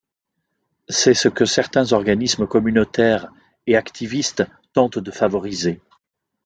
[0.89, 3.31] C’est ce que certains organismes communautaires
[3.67, 4.43] et activistes
[4.73, 5.79] tentent de favoriser.